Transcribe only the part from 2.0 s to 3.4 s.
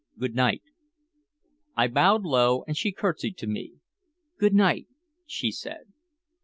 low, and she curtsied